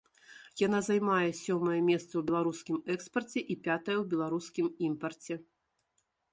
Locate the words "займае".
0.87-1.29